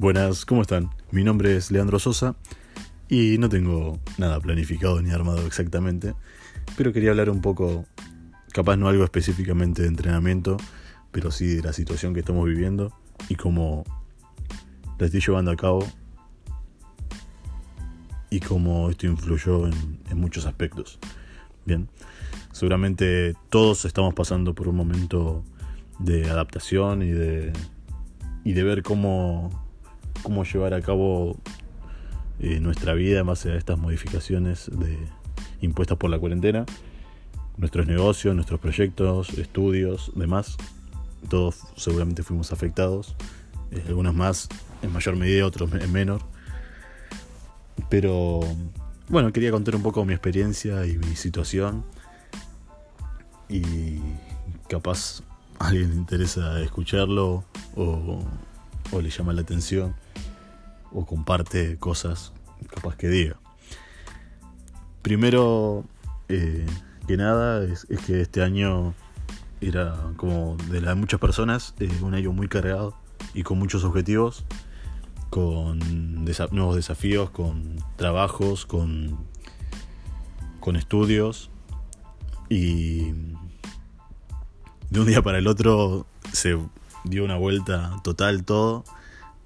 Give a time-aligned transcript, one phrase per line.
[0.00, 0.90] Buenas, ¿cómo están?
[1.10, 2.36] Mi nombre es Leandro Sosa
[3.08, 6.14] y no tengo nada planificado ni armado exactamente,
[6.76, 7.84] pero quería hablar un poco,
[8.52, 10.56] capaz no algo específicamente de entrenamiento,
[11.10, 12.92] pero sí de la situación que estamos viviendo
[13.28, 13.82] y cómo
[15.00, 15.84] la estoy llevando a cabo
[18.30, 21.00] y cómo esto influyó en, muchos aspectos.
[21.66, 21.88] Bien,
[22.52, 25.42] seguramente todos estamos pasando por un momento
[25.98, 27.52] de adaptación y de,
[28.44, 29.66] y de ver cómo
[30.22, 31.36] cómo llevar a cabo
[32.40, 34.98] eh, nuestra vida en base a estas modificaciones de,
[35.60, 36.66] impuestas por la cuarentena,
[37.56, 40.56] nuestros negocios, nuestros proyectos, estudios, demás.
[41.28, 43.16] Todos seguramente fuimos afectados,
[43.70, 44.48] eh, algunos más
[44.82, 46.22] en mayor medida, otros en menor.
[47.88, 48.40] Pero
[49.08, 51.84] bueno, quería contar un poco mi experiencia y mi situación.
[53.48, 53.98] Y
[54.68, 55.22] capaz
[55.58, 57.44] a alguien le interesa escucharlo
[57.74, 58.24] o,
[58.92, 59.94] o le llama la atención
[60.92, 62.32] o comparte cosas
[62.66, 63.38] capaz que diga.
[65.02, 65.84] Primero
[66.28, 66.66] eh,
[67.06, 68.94] que nada es, que este año
[69.60, 72.94] era como de las muchas personas eh, un año muy cargado
[73.34, 74.44] y con muchos objetivos,
[75.30, 75.78] con
[76.50, 79.18] nuevos desafíos, con trabajos, con,
[80.60, 81.50] con estudios
[82.48, 83.12] y
[84.90, 86.58] de un día para el otro se
[87.04, 88.84] dio una vuelta total todo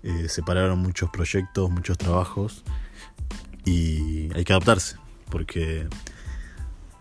[0.03, 2.64] eh, separaron muchos proyectos, muchos trabajos
[3.64, 4.97] y hay que adaptarse
[5.33, 5.89] porque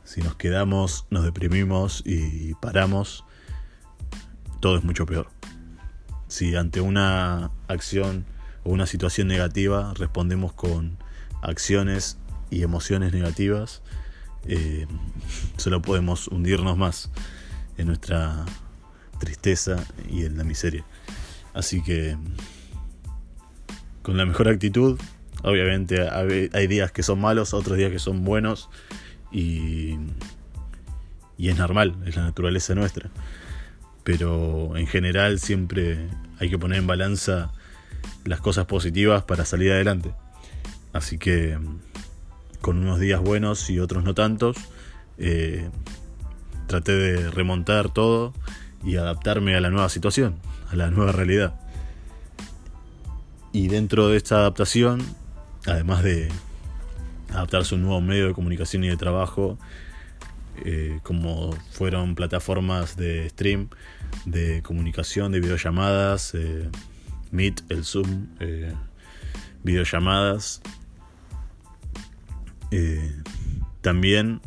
[0.05, 3.25] si nos quedamos, nos deprimimos y paramos,
[4.59, 5.29] todo es mucho peor.
[6.29, 8.25] Si ante una acción
[8.63, 10.97] o una situación negativa respondemos con
[11.41, 12.17] acciones
[12.49, 13.81] y emociones negativas,
[14.45, 14.88] eh,
[15.57, 17.09] solo podemos hundirnos más
[17.77, 18.45] en nuestra
[19.19, 20.85] tristeza y en la miseria.
[21.53, 22.17] Así que
[24.02, 25.00] con la mejor actitud.
[25.44, 28.69] Obviamente hay días que son malos, otros días que son buenos
[29.31, 29.97] y,
[31.38, 33.09] es normal, es la naturaleza nuestra.
[34.03, 36.07] Pero en general siempre
[36.39, 37.51] hay que poner en balanza
[38.25, 40.13] las cosas positivas para salir adelante.
[40.94, 41.57] Así que
[42.62, 44.57] con unos días buenos y otros no tantos,
[45.18, 45.69] eh,
[46.68, 48.33] traté de remontar todo
[48.83, 50.35] y adaptarme a la nueva situación,
[50.72, 51.56] a la nueva realidad.
[53.53, 55.01] Y dentro de esta adaptación,
[55.66, 56.29] además de
[57.29, 59.57] adaptarse a un nuevo medio de comunicación y de trabajo,
[60.63, 63.69] eh, como fueron plataformas de stream,
[64.25, 66.69] de comunicación, de videollamadas, eh,
[67.31, 68.73] Meet, el Zoom, eh,
[69.63, 70.62] videollamadas.
[73.81, 74.39] también,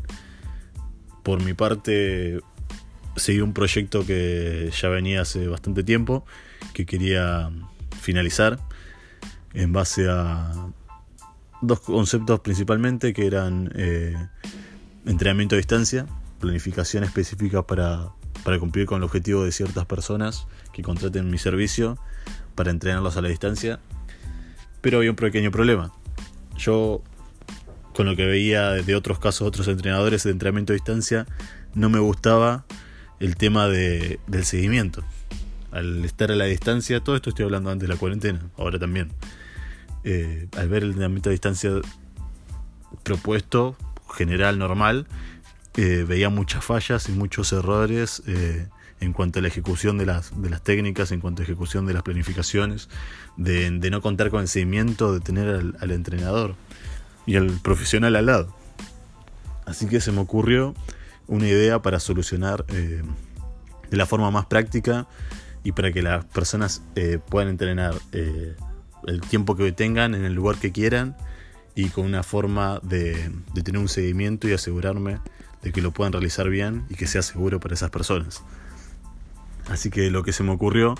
[1.22, 2.40] por mi parte,
[3.16, 6.24] seguí un proyecto que ya venía hace bastante tiempo,
[6.72, 7.50] que quería
[8.00, 8.58] finalizar
[9.54, 10.52] en base a
[11.62, 14.14] dos conceptos principalmente que eran eh,
[15.06, 16.06] entrenamiento a distancia,
[16.40, 18.10] planificación específica para,
[18.42, 21.98] para cumplir con el objetivo de ciertas personas que contraten mi servicio
[22.54, 23.80] para entrenarlos a la distancia.
[24.80, 25.92] Pero había un pequeño problema.
[26.58, 27.02] Yo,
[27.94, 31.26] con lo que veía de otros casos, otros entrenadores de entrenamiento a distancia,
[31.74, 32.66] no me gustaba
[33.20, 35.02] el tema de, del seguimiento.
[35.70, 39.10] Al estar a la distancia, todo esto estoy hablando antes de la cuarentena, ahora también
[40.04, 41.70] eh, al ver el entrenamiento a distancia
[43.02, 43.74] propuesto,
[44.14, 45.06] general, normal,
[45.76, 48.68] eh, veía muchas fallas y muchos errores eh,
[49.00, 51.94] en cuanto a la ejecución de las, de las técnicas, en cuanto a ejecución de
[51.94, 52.90] las planificaciones,
[53.38, 56.54] de, no contar con el seguimiento, de tener al, entrenador
[57.24, 58.54] y al profesional al lado.
[59.64, 60.74] Así que se me ocurrió
[61.26, 63.02] una idea para solucionar de
[63.90, 65.06] la forma más práctica
[65.64, 66.82] y para que las personas
[67.30, 67.94] puedan entrenar
[69.06, 71.16] el tiempo que tengan, en el lugar que quieran
[71.74, 73.30] y con una forma de,
[73.64, 75.18] tener un seguimiento y asegurarme
[75.62, 78.42] de que lo puedan realizar bien y que sea seguro para esas personas.
[79.68, 80.94] Así que lo que se me ocurrió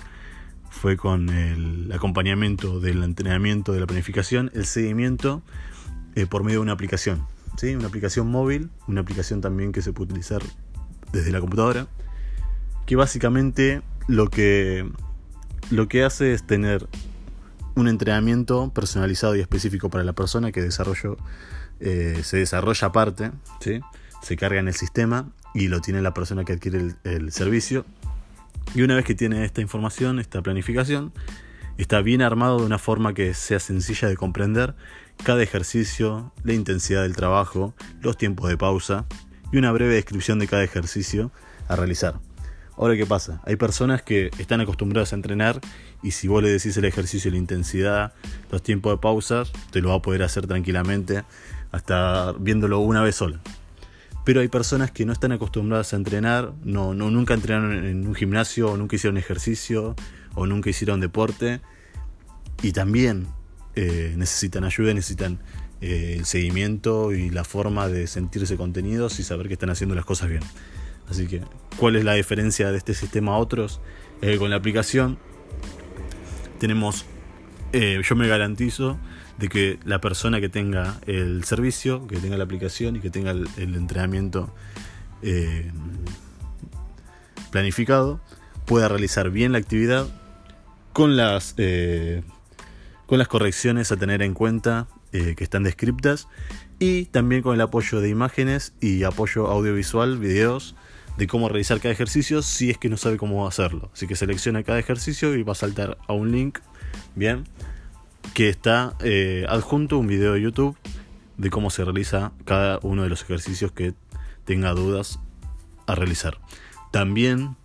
[0.69, 5.41] fue con el acompañamiento del entrenamiento, de la planificación, el seguimiento
[6.15, 7.25] eh, por medio de una aplicación.
[7.57, 7.75] ¿sí?
[7.75, 10.41] Una aplicación móvil, una aplicación también que se puede utilizar
[11.13, 11.87] desde la computadora,
[12.85, 14.89] que básicamente lo que,
[15.69, 16.87] lo que hace es tener
[17.75, 21.17] un entrenamiento personalizado y específico para la persona que desarrollo,
[21.79, 23.31] eh, se desarrolla aparte,
[24.21, 27.85] se carga en el sistema y lo tiene la persona que adquiere el, servicio.
[28.73, 31.13] Y una vez que tiene esta información, esta planificación,
[31.77, 34.75] está bien armado de una forma que sea sencilla de comprender
[35.23, 39.05] cada ejercicio, la intensidad del trabajo, los tiempos de pausa
[39.51, 41.31] y una breve descripción de cada ejercicio
[41.67, 42.19] a realizar.
[42.77, 43.41] Ahora, ¿qué pasa?
[43.45, 45.61] Hay personas que están acostumbradas a entrenar
[46.03, 48.13] y si vos le decís el ejercicio, la intensidad,
[48.51, 51.23] los tiempos de pausas, te lo va a poder hacer tranquilamente,
[51.71, 53.39] hasta viéndolo una vez sola.
[54.25, 58.15] Pero hay personas que no están acostumbradas a entrenar, no, no, nunca entrenaron en un
[58.15, 59.95] gimnasio, o nunca hicieron ejercicio,
[60.33, 61.61] o nunca hicieron deporte,
[62.61, 63.27] y también
[63.75, 65.39] eh, necesitan ayuda, necesitan
[65.81, 70.05] eh, el seguimiento y la forma de sentirse contenidos y saber que están haciendo las
[70.05, 70.41] cosas bien.
[71.09, 71.41] Así que,
[71.85, 73.79] ¿cuál es la diferencia de este sistema a otros?
[74.39, 75.19] con la aplicación
[76.57, 77.05] tenemos,
[77.73, 78.97] eh, yo me garantizo
[79.37, 83.29] de que la persona que tenga el servicio, que tenga la aplicación y que tenga
[83.29, 84.51] el, entrenamiento
[85.21, 85.71] eh,
[87.51, 88.19] planificado,
[88.65, 90.07] pueda realizar bien la actividad
[90.91, 92.23] con las, eh,
[93.05, 96.27] con las correcciones a tener en cuenta que están descriptas
[96.79, 100.75] y también con el apoyo de imágenes y apoyo audiovisual, videos
[101.17, 103.89] de cómo realizar cada ejercicio si es que no sabe cómo hacerlo.
[103.93, 106.59] Así que selecciona cada ejercicio y va a saltar a un link,
[107.15, 107.45] bien,
[108.33, 110.77] que está eh, adjunto un video de YouTube
[111.37, 113.93] de cómo se realiza cada uno de los ejercicios que
[114.45, 115.19] tenga dudas
[115.87, 116.39] a realizar.
[116.91, 117.55] También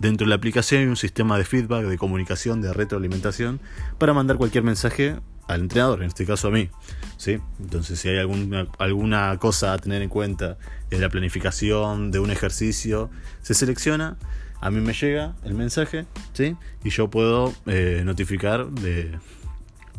[0.00, 3.60] dentro de la aplicación hay un sistema de feedback, de comunicación, de retroalimentación
[3.98, 5.16] para mandar cualquier mensaje
[5.48, 6.68] al entrenador, en este caso a mí.
[7.16, 7.38] ¿sí?
[7.58, 10.58] Entonces, si hay alguna, alguna cosa a tener en cuenta
[10.90, 13.10] de la planificación de un ejercicio,
[13.42, 14.16] se selecciona,
[14.60, 16.56] a mí me llega el mensaje ¿sí?
[16.84, 19.18] y yo puedo eh, notificar de,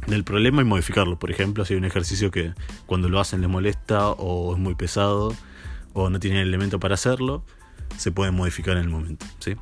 [0.08, 1.18] del problema y modificarlo.
[1.18, 2.54] Por ejemplo, si hay un ejercicio que
[2.86, 5.36] cuando lo hacen les molesta o es muy pesado
[5.94, 7.44] o no tienen el elemento para hacerlo,
[7.98, 9.26] se puede modificar en el momento.
[9.40, 9.56] ¿sí?